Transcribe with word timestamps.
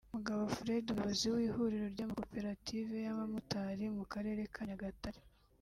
Mugabo 0.15 0.41
Fred 0.57 0.85
umuyobozi 0.89 1.25
w’ihuriro 1.33 1.87
ry’amakoperative 1.95 2.93
y’abamotari 3.05 3.85
mu 3.97 4.03
Karere 4.11 4.41
ka 4.53 4.61
Nyagatare 4.69 5.19